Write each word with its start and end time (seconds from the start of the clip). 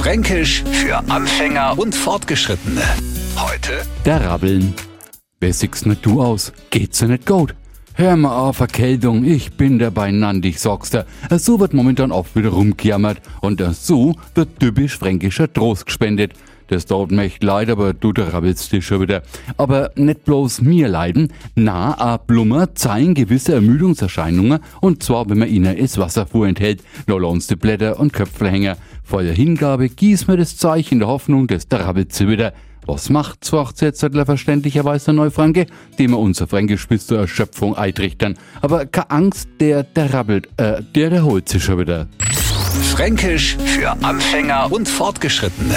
Fränkisch 0.00 0.64
für 0.72 0.96
Anfänger 1.10 1.78
und 1.78 1.94
Fortgeschrittene. 1.94 2.80
Heute 3.36 3.82
Der 4.06 4.24
Rabbeln. 4.24 4.72
Wer 5.40 5.52
siehst 5.52 5.84
nicht 5.84 6.06
du 6.06 6.22
aus? 6.22 6.54
Geht's 6.70 7.00
dir 7.00 7.08
nicht 7.08 7.26
gut? 7.26 7.54
Hör 7.92 8.16
mal 8.16 8.34
auf, 8.34 8.60
Erkältung, 8.60 9.26
ich 9.26 9.52
bin 9.58 9.78
der 9.78 9.90
beieinander, 9.90 10.48
ich 10.48 10.58
sag's 10.58 10.88
dir. 10.88 11.04
So 11.36 11.60
wird 11.60 11.74
momentan 11.74 12.12
oft 12.12 12.34
wieder 12.34 12.48
rumgejammert 12.48 13.20
und 13.42 13.62
so 13.74 14.14
wird 14.34 14.58
typisch 14.58 14.96
fränkischer 14.96 15.52
Trost 15.52 15.84
gespendet. 15.84 16.32
Das 16.70 16.86
dauert 16.86 17.10
mir 17.10 17.28
leid, 17.40 17.68
aber 17.68 17.92
du 17.92 18.12
der 18.12 18.32
rabbelst 18.32 18.70
dich 18.70 18.86
schon 18.86 19.00
wieder. 19.00 19.22
Aber 19.56 19.90
nicht 19.96 20.24
bloß 20.24 20.60
mir 20.60 20.86
leiden, 20.86 21.32
na, 21.56 21.98
a 21.98 22.16
Blummer 22.16 22.76
zeigen 22.76 23.14
gewisse 23.14 23.54
Ermüdungserscheinungen 23.54 24.60
und 24.80 25.02
zwar, 25.02 25.28
wenn 25.28 25.38
man 25.40 25.48
ihnen 25.48 25.76
das 25.76 25.98
Wasser 25.98 26.26
vorenthält, 26.26 26.84
die 27.08 27.56
Blätter 27.56 27.98
und 27.98 28.12
Köpflehänger. 28.12 28.76
Voller 29.02 29.32
Hingabe 29.32 29.88
gieß 29.88 30.28
mir 30.28 30.36
das 30.36 30.56
Zeichen 30.56 31.00
der 31.00 31.08
Hoffnung, 31.08 31.48
das 31.48 31.66
der 31.66 31.80
rabbelt 31.80 32.12
sie 32.12 32.28
wieder. 32.28 32.52
Was 32.86 33.10
macht 33.10 33.44
fragt 33.44 33.80
jetzt 33.80 34.00
verständlicherweise 34.00 35.06
der 35.06 35.14
Neufranke, 35.14 35.66
dem 35.98 36.12
er 36.12 36.20
unser 36.20 36.46
Fränkisch 36.46 36.86
bis 36.86 37.08
zur 37.08 37.18
Erschöpfung 37.18 37.76
eintrichtern. 37.76 38.38
Aber 38.62 38.86
keine 38.86 39.10
Angst, 39.10 39.48
der, 39.58 39.82
der 39.82 40.14
rabbelt, 40.14 40.48
äh, 40.56 40.82
der, 40.94 41.10
der 41.10 41.24
holt 41.24 41.48
sich 41.48 41.64
schon 41.64 41.80
wieder. 41.80 42.06
Fränkisch 42.92 43.56
für 43.56 43.90
Anfänger 44.02 44.72
und 44.72 44.88
Fortgeschrittene. 44.88 45.76